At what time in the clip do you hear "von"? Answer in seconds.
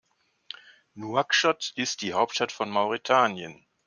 2.51-2.71